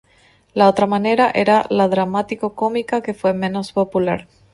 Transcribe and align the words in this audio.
La 0.55 0.67
otra 0.67 0.87
manera 0.87 1.29
era 1.29 1.67
la 1.69 1.87
dramático-cómica, 1.87 3.01
que 3.03 3.13
fue 3.13 3.35
menos 3.35 3.71
popular. 3.71 4.27